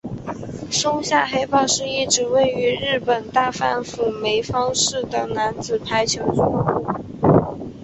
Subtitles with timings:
[0.71, 7.71] 松下黑豹是一支位于日本大阪府枚方市的男子排球俱乐部。